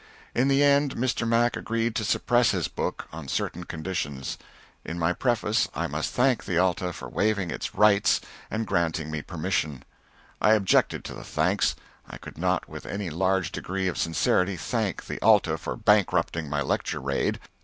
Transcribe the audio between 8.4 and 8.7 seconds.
and